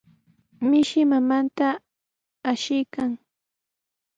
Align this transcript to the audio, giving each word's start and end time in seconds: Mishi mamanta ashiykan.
Mishi 0.69 1.01
mamanta 1.11 1.67
ashiykan. 2.51 3.11